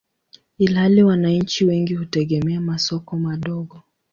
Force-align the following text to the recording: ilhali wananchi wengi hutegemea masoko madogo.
ilhali 0.57 1.03
wananchi 1.03 1.65
wengi 1.65 1.95
hutegemea 1.95 2.61
masoko 2.61 3.17
madogo. 3.17 3.83